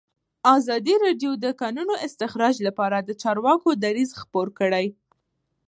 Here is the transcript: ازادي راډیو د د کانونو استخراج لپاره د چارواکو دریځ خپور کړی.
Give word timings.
ازادي 0.55 0.95
راډیو 1.05 1.31
د 1.37 1.37
د 1.43 1.45
کانونو 1.61 1.93
استخراج 2.07 2.55
لپاره 2.67 2.97
د 3.01 3.09
چارواکو 3.21 3.69
دریځ 3.83 4.11
خپور 4.21 4.47
کړی. 4.59 4.85